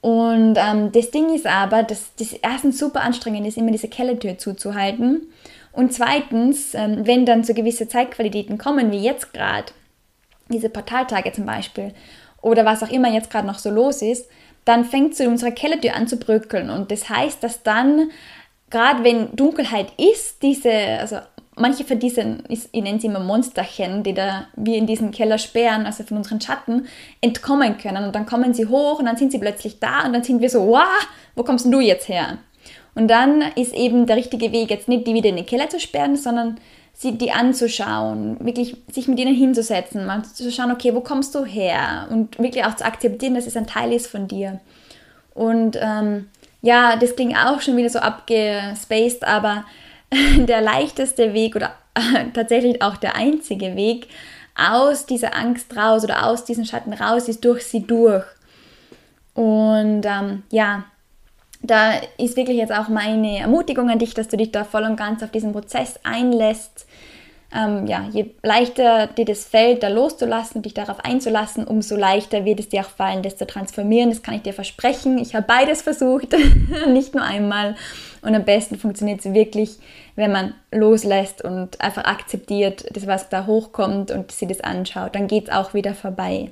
[0.00, 4.36] Und ähm, das Ding ist aber, dass das erstens super anstrengend ist, immer diese Kellertür
[4.36, 5.28] zuzuhalten.
[5.72, 9.72] Und zweitens, ähm, wenn dann so gewisse Zeitqualitäten kommen, wie jetzt gerade,
[10.50, 11.94] diese Portaltage zum Beispiel,
[12.42, 14.28] oder was auch immer jetzt gerade noch so los ist,
[14.66, 16.68] dann fängt so unsere Kellertür an zu bröckeln.
[16.70, 18.10] Und das heißt, dass dann,
[18.70, 21.16] gerade wenn Dunkelheit ist, diese, also
[21.56, 25.86] manche von diesen, ich nenne sie immer Monsterchen, die da wir in diesen Keller sperren,
[25.86, 26.86] also von unseren Schatten,
[27.20, 28.04] entkommen können.
[28.04, 30.50] Und dann kommen sie hoch und dann sind sie plötzlich da und dann sind wir
[30.50, 32.38] so, wow, wo kommst du jetzt her?
[32.94, 35.80] Und dann ist eben der richtige Weg, jetzt nicht die wieder in den Keller zu
[35.80, 36.58] sperren, sondern
[36.92, 41.44] sie die anzuschauen, wirklich sich mit ihnen hinzusetzen, mal zu schauen, okay, wo kommst du
[41.44, 42.06] her?
[42.10, 44.60] Und wirklich auch zu akzeptieren, dass es ein Teil ist von dir.
[45.34, 46.28] Und ähm,
[46.62, 49.64] ja, das klingt auch schon wieder so abgespaced, aber
[50.38, 51.74] der leichteste Weg oder
[52.34, 54.08] tatsächlich auch der einzige Weg
[54.56, 58.24] aus dieser Angst raus oder aus diesen Schatten raus ist durch sie durch.
[59.34, 60.84] Und ähm, ja,
[61.62, 64.96] da ist wirklich jetzt auch meine Ermutigung an dich, dass du dich da voll und
[64.96, 66.86] ganz auf diesen Prozess einlässt.
[67.54, 72.44] Ähm, ja, je leichter dir das fällt, da loszulassen und dich darauf einzulassen, umso leichter
[72.44, 74.10] wird es dir auch fallen, das zu transformieren.
[74.10, 75.18] Das kann ich dir versprechen.
[75.18, 76.34] Ich habe beides versucht,
[76.88, 77.76] nicht nur einmal.
[78.22, 79.78] Und am besten funktioniert es wirklich,
[80.16, 85.14] wenn man loslässt und einfach akzeptiert, das, was da hochkommt und sich das anschaut.
[85.14, 86.50] Dann geht es auch wieder vorbei.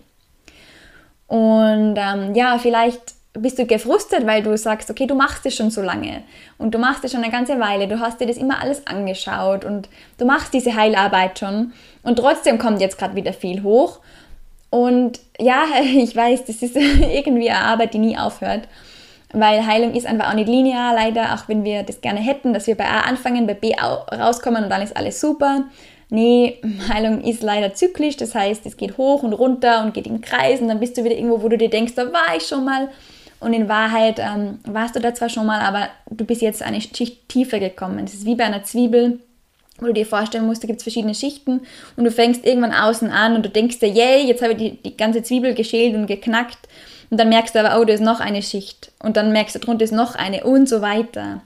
[1.27, 5.71] Und ähm, ja, vielleicht bist du gefrustet, weil du sagst, okay, du machst es schon
[5.71, 6.23] so lange
[6.59, 9.65] und du machst es schon eine ganze Weile, du hast dir das immer alles angeschaut
[9.65, 14.01] und du machst diese Heilarbeit schon und trotzdem kommt jetzt gerade wieder viel hoch.
[14.69, 18.69] Und ja, ich weiß, das ist irgendwie eine Arbeit, die nie aufhört,
[19.33, 22.67] weil Heilung ist einfach auch nicht linear, leider, auch wenn wir das gerne hätten, dass
[22.67, 25.65] wir bei A anfangen, bei B rauskommen und dann ist alles super.
[26.11, 26.61] Nee,
[26.93, 30.69] Heilung ist leider zyklisch, das heißt, es geht hoch und runter und geht in Kreisen,
[30.69, 32.91] dann bist du wieder irgendwo, wo du dir denkst, da war ich schon mal
[33.43, 36.81] und in Wahrheit ähm, warst du da zwar schon mal, aber du bist jetzt eine
[36.81, 38.05] Schicht tiefer gekommen.
[38.05, 39.19] Es ist wie bei einer Zwiebel,
[39.79, 41.61] wo du dir vorstellen musst, da gibt es verschiedene Schichten
[41.97, 44.83] und du fängst irgendwann außen an und du denkst dir, yay, jetzt habe ich die,
[44.83, 46.69] die ganze Zwiebel geschält und geknackt.
[47.11, 48.93] Und dann merkst du aber, oh, da ist noch eine Schicht.
[49.01, 51.43] Und dann merkst du, drunter ist noch eine und so weiter.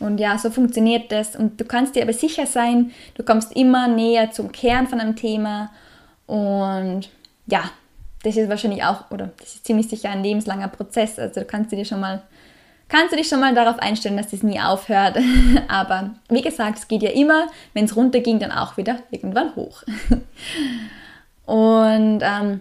[0.00, 1.36] Und ja, so funktioniert das.
[1.36, 5.14] Und du kannst dir aber sicher sein, du kommst immer näher zum Kern von einem
[5.14, 5.70] Thema.
[6.26, 7.10] Und
[7.46, 7.70] ja,
[8.24, 11.18] das ist wahrscheinlich auch, oder das ist ziemlich sicher ein lebenslanger Prozess.
[11.18, 12.22] Also du kannst dir schon mal,
[12.88, 15.18] kannst du dich schon mal darauf einstellen, dass das nie aufhört.
[15.68, 19.82] Aber wie gesagt, es geht ja immer, wenn es runterging, dann auch wieder irgendwann hoch.
[21.46, 22.60] Und ähm,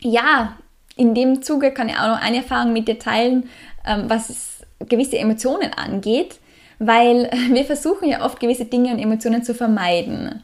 [0.00, 0.56] ja,
[0.96, 3.48] in dem Zuge kann ich auch noch eine Erfahrung mit dir teilen,
[3.86, 6.40] ähm, was gewisse Emotionen angeht,
[6.80, 10.42] weil wir versuchen ja oft gewisse Dinge und Emotionen zu vermeiden.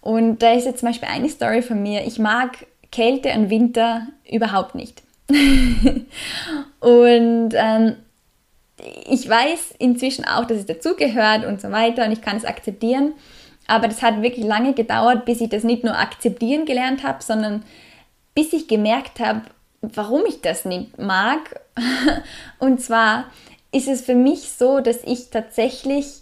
[0.00, 2.04] Und da ist jetzt zum Beispiel eine Story von mir.
[2.06, 5.02] Ich mag Kälte und Winter überhaupt nicht.
[6.80, 7.96] und ähm,
[9.08, 13.14] ich weiß inzwischen auch, dass es dazugehört und so weiter und ich kann es akzeptieren.
[13.66, 17.64] Aber das hat wirklich lange gedauert, bis ich das nicht nur akzeptieren gelernt habe, sondern
[18.34, 19.42] bis ich gemerkt habe,
[19.80, 21.60] warum ich das nicht mag.
[22.58, 23.26] und zwar
[23.72, 26.21] ist es für mich so, dass ich tatsächlich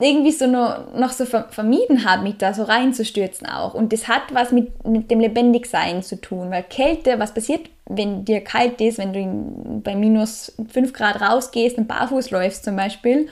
[0.00, 3.74] irgendwie so noch, noch so vermieden habe, mich da so reinzustürzen auch.
[3.74, 8.24] Und das hat was mit, mit dem Lebendigsein zu tun, weil Kälte, was passiert, wenn
[8.24, 12.76] dir kalt ist, wenn du in, bei minus 5 Grad rausgehst und barfuß läufst zum
[12.76, 13.28] Beispiel,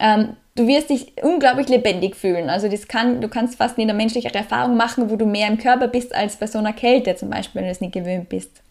[0.00, 2.50] ähm, du wirst dich unglaublich lebendig fühlen.
[2.50, 5.86] Also das kann, du kannst fast eine menschliche Erfahrung machen, wo du mehr im Körper
[5.86, 8.62] bist als bei so einer Kälte zum Beispiel, wenn du es nicht gewöhnt bist.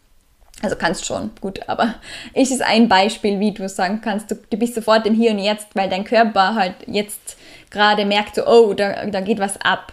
[0.61, 1.95] Also kannst schon, gut, aber
[2.33, 5.39] es ist ein Beispiel, wie du sagen kannst, du, du bist sofort im Hier und
[5.39, 7.37] Jetzt, weil dein Körper halt jetzt
[7.69, 9.91] gerade merkt, so, oh, da, da geht was ab.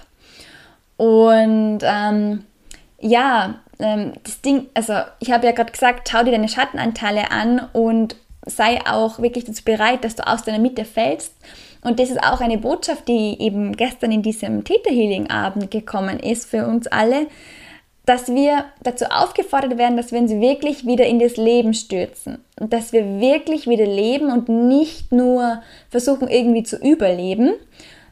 [0.97, 2.45] Und ähm,
[3.01, 7.69] ja, ähm, das Ding, also ich habe ja gerade gesagt, schau dir deine Schattenanteile an
[7.73, 11.35] und sei auch wirklich dazu bereit, dass du aus deiner Mitte fällst.
[11.83, 16.21] Und das ist auch eine Botschaft, die eben gestern in diesem Theta Healing Abend gekommen
[16.21, 17.27] ist für uns alle,
[18.07, 22.73] dass wir dazu aufgefordert werden, dass wir uns wirklich wieder in das Leben stürzen und
[22.73, 27.53] dass wir wirklich wieder leben und nicht nur versuchen irgendwie zu überleben,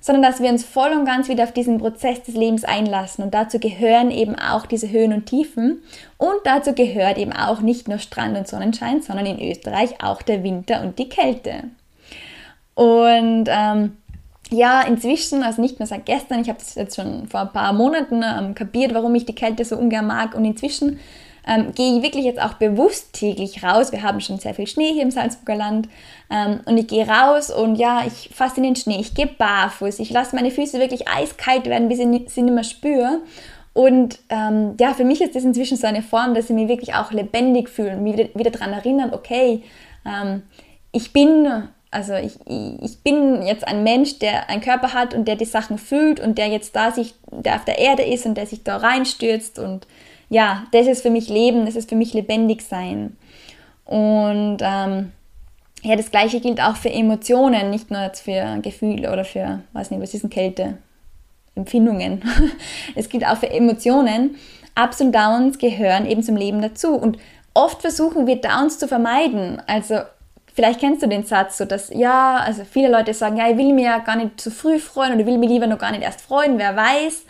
[0.01, 3.25] sondern dass wir uns voll und ganz wieder auf diesen Prozess des Lebens einlassen.
[3.25, 5.83] Und dazu gehören eben auch diese Höhen und Tiefen.
[6.17, 10.45] Und dazu gehört eben auch nicht nur Strand und Sonnenschein, sondern in Österreich auch der
[10.45, 11.65] Winter und die Kälte.
[12.75, 13.97] Und ähm,
[14.51, 17.73] ja, inzwischen, also nicht mehr seit gestern, ich habe das jetzt schon vor ein paar
[17.73, 20.35] Monaten ähm, kapiert, warum ich die Kälte so ungern mag.
[20.35, 20.99] Und inzwischen
[21.47, 23.93] ähm, gehe ich wirklich jetzt auch bewusst täglich raus.
[23.93, 25.89] Wir haben schon sehr viel Schnee hier im Salzburger Land.
[26.31, 29.99] Ähm, und ich gehe raus und ja, ich fasse in den Schnee, ich gehe barfuß,
[29.99, 33.21] ich lasse meine Füße wirklich eiskalt werden, bis ich sie nicht mehr spüre.
[33.73, 36.95] Und ähm, ja, für mich ist das inzwischen so eine Form, dass ich mich wirklich
[36.95, 39.63] auch lebendig fühle und wieder, wieder daran erinnern, okay,
[40.05, 40.43] ähm,
[40.93, 45.37] ich bin also ich, ich bin jetzt ein Mensch, der einen Körper hat und der
[45.37, 48.47] die Sachen fühlt und der jetzt da sich, der auf der Erde ist und der
[48.47, 49.87] sich da reinstürzt und
[50.29, 53.17] ja, das ist für mich Leben, das ist für mich lebendig sein.
[53.87, 55.13] Und ähm,
[55.83, 59.91] ja, das gleiche gilt auch für Emotionen, nicht nur jetzt für Gefühle oder für, weiß
[59.91, 60.79] nicht, was ist denn Kälte?
[61.55, 62.23] Empfindungen.
[62.95, 64.37] es gilt auch für Emotionen.
[64.81, 66.95] Ups und Downs gehören eben zum Leben dazu.
[66.95, 67.19] Und
[67.55, 69.61] oft versuchen wir Downs zu vermeiden.
[69.67, 70.01] Also
[70.59, 73.73] Vielleicht kennst du den Satz, so dass, ja, also viele Leute sagen, ja, ich will
[73.73, 76.03] mich ja gar nicht zu früh freuen oder ich will mich lieber noch gar nicht
[76.03, 77.23] erst freuen, wer weiß.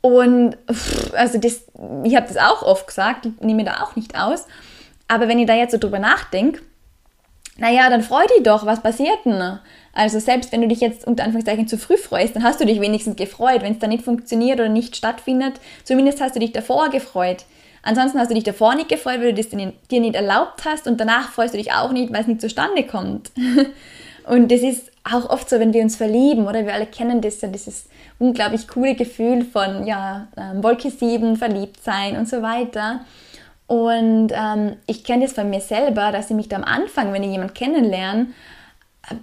[0.00, 0.56] Und
[1.12, 1.64] also das,
[2.04, 4.46] ich habe das auch oft gesagt, ich nehme da auch nicht aus.
[5.08, 6.62] Aber wenn ich da jetzt so drüber nachdenke,
[7.58, 9.58] naja, dann freu dich doch, was passiert denn?
[9.92, 12.80] Also selbst wenn du dich jetzt unter Anführungszeichen zu früh freust, dann hast du dich
[12.80, 13.60] wenigstens gefreut.
[13.60, 17.44] Wenn es dann nicht funktioniert oder nicht stattfindet, zumindest hast du dich davor gefreut.
[17.88, 21.00] Ansonsten hast du dich davor nicht gefreut, weil du das dir nicht erlaubt hast und
[21.00, 23.30] danach freust du dich auch nicht, weil es nicht zustande kommt.
[24.26, 27.40] Und das ist auch oft so, wenn wir uns verlieben, oder wir alle kennen das
[27.40, 33.00] ja, dieses unglaublich coole Gefühl von, ja, ähm, Wolke 7, verliebt sein und so weiter.
[33.66, 37.22] Und ähm, ich kenne das von mir selber, dass ich mich da am Anfang, wenn
[37.22, 38.26] ich jemanden kennenlerne,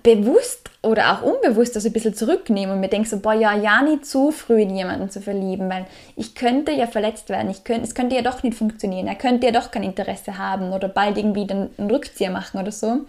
[0.04, 3.82] bewusst oder auch unbewusst das ein bisschen zurücknehme und mir denke so, boah, ja, ja
[3.82, 7.84] nicht zu früh in jemanden zu verlieben, weil ich könnte ja verletzt werden, ich könnte,
[7.84, 11.18] es könnte ja doch nicht funktionieren, er könnte ja doch kein Interesse haben oder bald
[11.18, 13.00] irgendwie dann einen Rückzieher machen oder so.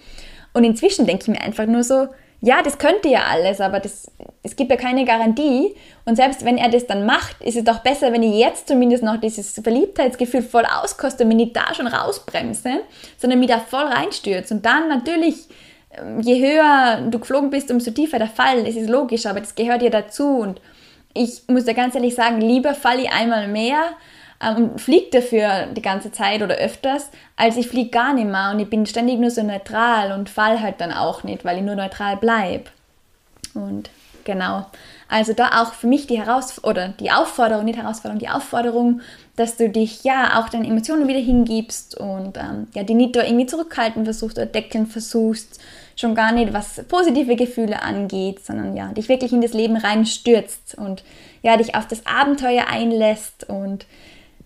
[0.53, 2.09] Und inzwischen denke ich mir einfach nur so,
[2.41, 4.11] ja, das könnte ja alles, aber das,
[4.43, 5.75] es gibt ja keine Garantie.
[6.05, 9.03] Und selbst wenn er das dann macht, ist es doch besser, wenn ich jetzt zumindest
[9.03, 12.83] noch dieses Verliebtheitsgefühl voll auskoste und wenn ich da schon rausbremse,
[13.17, 14.55] sondern mich da voll reinstürze.
[14.55, 15.49] Und dann natürlich
[16.21, 18.65] je höher du geflogen bist, umso tiefer der Fall.
[18.65, 20.39] Das ist logisch, aber das gehört ja dazu.
[20.39, 20.61] Und
[21.15, 23.79] ich muss da ganz ehrlich sagen, lieber falle ich einmal mehr
[24.43, 28.51] ähm, und fliege dafür die ganze Zeit oder öfters, als ich fliege gar nicht mehr
[28.53, 31.65] und ich bin ständig nur so neutral und fall halt dann auch nicht, weil ich
[31.65, 32.65] nur neutral bleibe.
[33.55, 33.91] Und
[34.25, 34.67] genau.
[35.09, 39.01] Also da auch für mich die Heraus oder die Aufforderung, nicht Herausforderung, die Aufforderung,
[39.37, 43.23] dass du dich ja auch deinen Emotionen wieder hingibst und ähm, ja die nicht da
[43.23, 45.61] irgendwie zurückhalten versuchst oder deckeln versuchst,
[45.97, 50.77] schon gar nicht was positive Gefühle angeht, sondern ja, dich wirklich in das Leben reinstürzt
[50.77, 51.03] und
[51.43, 53.87] ja, dich auf das Abenteuer einlässt und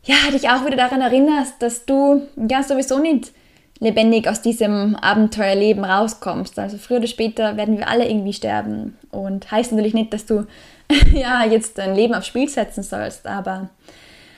[0.05, 3.33] ja, dich auch wieder daran erinnerst, dass du ja sowieso nicht
[3.81, 6.59] lebendig aus diesem Abenteuerleben rauskommst.
[6.59, 10.47] Also früher oder später werden wir alle irgendwie sterben und heißt natürlich nicht, dass du
[11.13, 13.71] ja jetzt dein Leben aufs Spiel setzen sollst, aber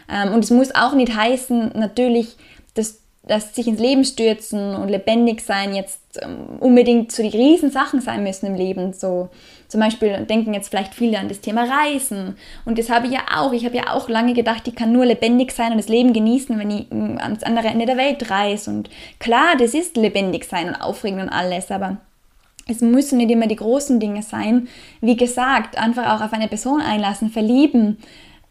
[0.09, 2.37] ähm, und es muss auch nicht heißen, natürlich,
[2.75, 8.01] dass dass sich ins Leben stürzen und lebendig sein jetzt ähm, unbedingt so die Riesensachen
[8.01, 8.93] sein müssen im Leben.
[8.93, 9.29] So
[9.69, 12.37] zum Beispiel denken jetzt vielleicht viele an das Thema Reisen.
[12.65, 13.53] Und das habe ich ja auch.
[13.53, 16.59] Ich habe ja auch lange gedacht, ich kann nur lebendig sein und das Leben genießen,
[16.59, 18.71] wenn ich ähm, ans andere Ende der Welt reise.
[18.71, 21.99] Und klar, das ist lebendig sein und aufregend und alles, aber
[22.69, 24.69] es müssen nicht immer die großen Dinge sein.
[25.01, 27.99] Wie gesagt, einfach auch auf eine Person einlassen, verlieben.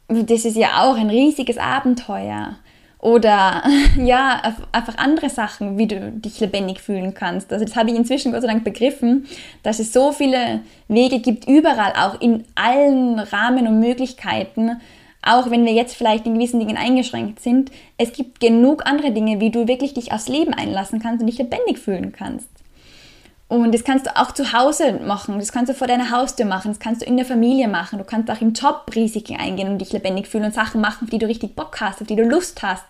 [0.07, 2.55] Das ist ja auch ein riesiges Abenteuer.
[3.01, 3.63] Oder
[3.97, 7.51] ja, einfach andere Sachen, wie du dich lebendig fühlen kannst.
[7.51, 9.27] Also das habe ich inzwischen Gott sei Dank begriffen,
[9.63, 14.79] dass es so viele Wege gibt, überall, auch in allen Rahmen und Möglichkeiten,
[15.23, 17.71] auch wenn wir jetzt vielleicht in gewissen Dingen eingeschränkt sind.
[17.97, 21.39] Es gibt genug andere Dinge, wie du wirklich dich aufs Leben einlassen kannst und dich
[21.39, 22.49] lebendig fühlen kannst.
[23.51, 26.69] Und das kannst du auch zu Hause machen, das kannst du vor deiner Haustür machen,
[26.69, 29.79] das kannst du in der Familie machen, du kannst auch im Job Risiken eingehen und
[29.79, 32.23] dich lebendig fühlen und Sachen machen, auf die du richtig Bock hast, auf die du
[32.23, 32.85] Lust hast,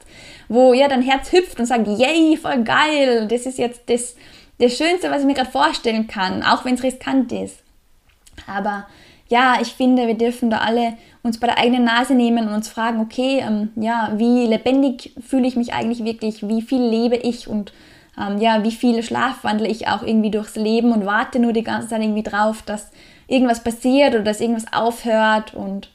[0.50, 4.16] wo ja dein Herz hüpft und sagt, yay, voll geil, das ist jetzt das,
[4.60, 7.58] das Schönste, was ich mir gerade vorstellen kann, auch wenn es riskant ist.
[8.46, 8.86] Aber
[9.30, 10.94] ja, ich finde, wir dürfen da alle
[11.24, 15.48] uns bei der eigenen Nase nehmen und uns fragen, okay, ähm, ja, wie lebendig fühle
[15.48, 17.48] ich mich eigentlich wirklich, wie viel lebe ich?
[17.48, 17.74] Und
[18.20, 21.64] ähm, ja, wie viel Schlaf wandle ich auch irgendwie durchs Leben und warte nur die
[21.64, 22.92] ganze Zeit irgendwie drauf, dass
[23.28, 25.90] irgendwas passiert oder dass irgendwas aufhört und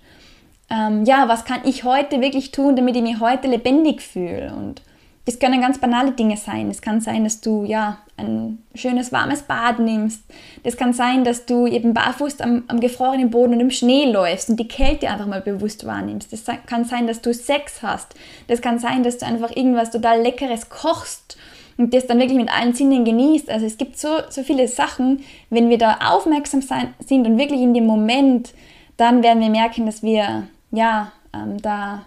[0.71, 4.53] ähm, ja, was kann ich heute wirklich tun, damit ich mich heute lebendig fühle?
[4.53, 4.83] Und
[5.25, 6.71] das können ganz banale Dinge sein.
[6.71, 10.23] Es kann sein, dass du ja ein schönes warmes Bad nimmst.
[10.65, 14.49] Das kann sein, dass du eben barfuß am, am gefrorenen Boden und im Schnee läufst
[14.51, 16.33] und die Kälte einfach mal bewusst wahrnimmst.
[16.33, 18.15] Das kann sein, dass du Sex hast.
[18.49, 21.37] Das kann sein, dass du einfach irgendwas total Leckeres kochst
[21.79, 23.51] und das dann wirklich mit allen Sinnen genießt.
[23.51, 27.61] Also es gibt so, so viele Sachen, wenn wir da aufmerksam sein, sind und wirklich
[27.61, 28.55] in dem Moment,
[28.97, 32.07] dann werden wir merken, dass wir ja ähm, da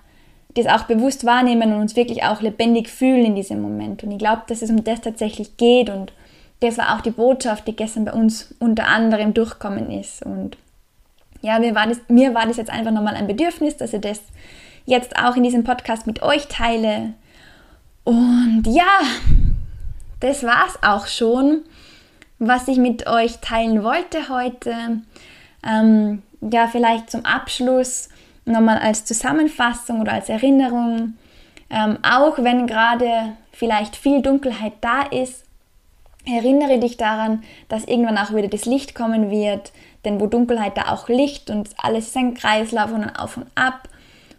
[0.56, 4.04] das auch bewusst wahrnehmen und uns wirklich auch lebendig fühlen in diesem Moment.
[4.04, 6.12] Und ich glaube, dass es um das tatsächlich geht und
[6.60, 10.26] das war auch die Botschaft, die gestern bei uns unter anderem durchkommen ist.
[10.26, 10.58] Und
[11.42, 14.22] ja, mir war das, mir war das jetzt einfach nochmal ein Bedürfnis, dass ich das
[14.86, 17.14] jetzt auch in diesem Podcast mit euch teile.
[18.04, 19.00] Und ja,
[20.20, 21.64] das war es auch schon,
[22.40, 25.02] was ich mit euch teilen wollte heute.
[25.66, 28.10] Ähm, ja, vielleicht zum Abschluss
[28.46, 31.14] nochmal als Zusammenfassung oder als Erinnerung,
[31.70, 35.44] ähm, auch wenn gerade vielleicht viel Dunkelheit da ist,
[36.26, 39.72] erinnere dich daran, dass irgendwann auch wieder das Licht kommen wird,
[40.06, 43.48] denn wo Dunkelheit da auch Licht und alles ist ein Kreislauf und ein Auf und
[43.56, 43.90] Ab.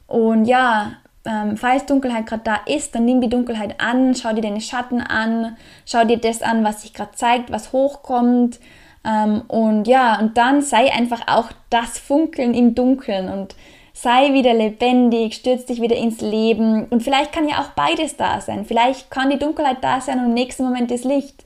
[0.06, 0.92] Und ja,
[1.24, 5.00] ähm, falls Dunkelheit gerade da ist, dann nimm die Dunkelheit an, schau dir deine Schatten
[5.00, 8.58] an, schau dir das an, was sich gerade zeigt, was hochkommt.
[9.04, 13.54] Ähm, und ja, und dann sei einfach auch das Funkeln im Dunkeln und
[13.92, 16.86] sei wieder lebendig, stürz dich wieder ins Leben.
[16.86, 18.64] Und vielleicht kann ja auch beides da sein.
[18.64, 21.44] Vielleicht kann die Dunkelheit da sein und im nächsten Moment das Licht.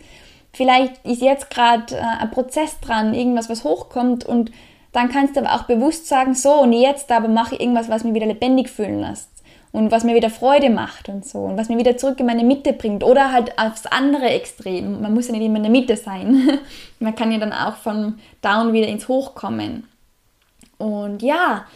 [0.53, 4.53] Vielleicht ist jetzt gerade äh, ein Prozess dran, irgendwas, was hochkommt und
[4.93, 8.05] dann kannst du aber auch bewusst sagen, so und jetzt aber mache ich irgendwas, was
[8.05, 9.34] mich wieder lebendig fühlen lässt
[9.75, 12.45] und was mir wieder Freude macht und so und was mir wieder zurück in meine
[12.45, 15.03] Mitte bringt oder halt aufs andere Extrem.
[15.03, 16.61] Man muss ja nicht immer in der Mitte sein.
[17.01, 19.89] Man kann ja dann auch von down wieder ins Hoch kommen.
[20.79, 21.67] Und ja,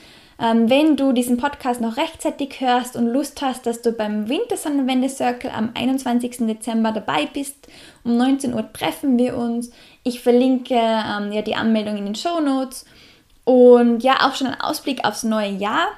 [0.40, 5.08] ähm, wenn du diesen Podcast noch rechtzeitig hörst und Lust hast, dass du beim Wintersonnenwende
[5.08, 6.46] Circle am 21.
[6.46, 7.66] Dezember dabei bist,
[8.04, 9.72] um 19 Uhr treffen wir uns.
[10.04, 12.84] Ich verlinke ähm, ja die Anmeldung in den Show Notes
[13.42, 15.88] und ja auch schon ein Ausblick aufs neue Jahr.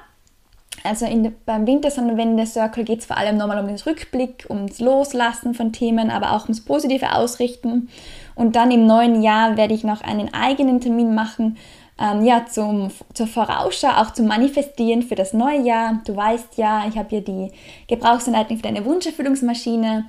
[0.83, 5.53] Also in, beim Wintersonnenwende Circle geht es vor allem nochmal um den Rückblick, ums Loslassen
[5.53, 7.89] von Themen, aber auch ums positive Ausrichten.
[8.35, 11.57] Und dann im neuen Jahr werde ich noch einen eigenen Termin machen,
[11.99, 16.01] ähm, ja, zum, zur Vorausschau, auch zum Manifestieren für das neue Jahr.
[16.05, 17.51] Du weißt ja, ich habe hier die
[17.87, 20.05] Gebrauchsanleitung für deine Wunscherfüllungsmaschine.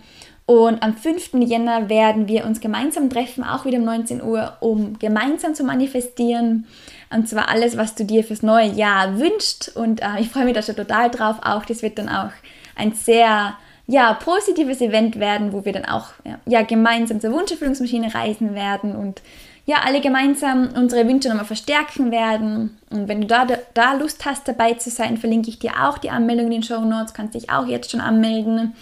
[0.46, 1.34] Und am 5.
[1.34, 6.66] Jänner werden wir uns gemeinsam treffen, auch wieder um 19 Uhr, um gemeinsam zu manifestieren.
[7.14, 9.76] Und zwar alles, was du dir fürs neue Jahr wünschst.
[9.76, 11.36] Und äh, ich freue mich da schon total drauf.
[11.42, 12.30] Auch das wird dann auch
[12.76, 13.54] ein sehr
[13.86, 16.10] ja, positives Event werden, wo wir dann auch
[16.46, 19.20] ja gemeinsam zur Wunscherfüllungsmaschine reisen werden und
[19.64, 22.78] ja, alle gemeinsam unsere Wünsche nochmal verstärken werden.
[22.90, 26.10] Und wenn du da, da Lust hast, dabei zu sein, verlinke ich dir auch die
[26.10, 27.14] Anmeldung in den Show Notes.
[27.14, 28.74] Kannst dich auch jetzt schon anmelden.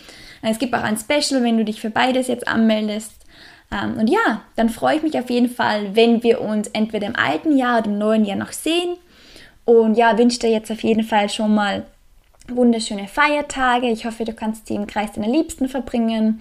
[0.43, 3.12] Es gibt auch ein Special, wenn du dich für beides jetzt anmeldest.
[3.73, 7.17] Ähm, und ja, dann freue ich mich auf jeden Fall, wenn wir uns entweder im
[7.17, 8.97] alten Jahr oder im neuen Jahr noch sehen.
[9.65, 11.85] Und ja, wünsche dir jetzt auf jeden Fall schon mal
[12.49, 13.89] wunderschöne Feiertage.
[13.89, 16.41] Ich hoffe, du kannst sie im Kreis deiner Liebsten verbringen.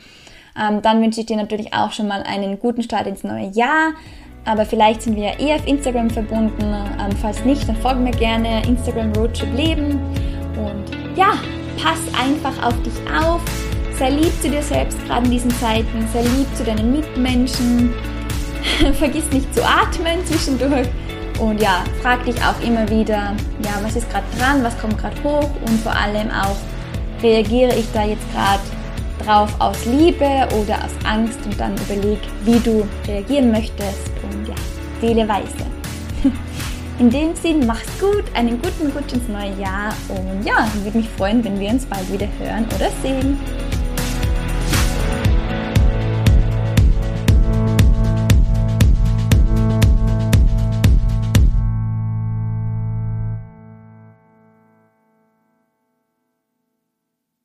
[0.60, 3.94] Ähm, dann wünsche ich dir natürlich auch schon mal einen guten Start ins neue Jahr.
[4.46, 6.64] Aber vielleicht sind wir ja eher auf Instagram verbunden.
[6.64, 10.00] Ähm, falls nicht, dann folgen mir gerne Instagram Roadtrip Leben.
[10.56, 11.34] Und ja,
[11.78, 13.69] pass einfach auf dich auf.
[14.00, 16.08] Sei lieb zu dir selbst gerade in diesen Zeiten.
[16.14, 17.94] Sei lieb zu deinen Mitmenschen.
[18.98, 20.88] Vergiss nicht zu atmen zwischendurch.
[21.38, 25.22] Und ja, frag dich auch immer wieder, ja, was ist gerade dran, was kommt gerade
[25.22, 26.56] hoch und vor allem auch,
[27.22, 28.62] reagiere ich da jetzt gerade
[29.26, 34.56] drauf aus Liebe oder aus Angst und dann überleg, wie du reagieren möchtest und ja,
[35.02, 35.66] Seele weise.
[37.00, 40.98] In dem Sinn, mach's gut, einen guten Rutsch ins neue Jahr und ja, ich würde
[40.98, 43.40] mich freuen, wenn wir uns bald wieder hören oder sehen.